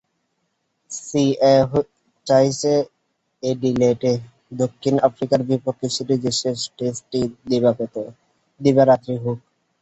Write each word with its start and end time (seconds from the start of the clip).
CA 0.91 1.53
চাইছে, 2.27 2.73
অ্যাডিলেডে 3.43 4.13
দক্ষিণ 4.59 4.95
আফ্রিকার 5.07 5.39
বিপক্ষে 5.49 5.87
সিরিজের 5.95 6.35
শেষ 6.41 6.59
টেস্টটি 6.77 7.21
দিবারাত্রি 8.61 9.15
হোক। 9.23 9.37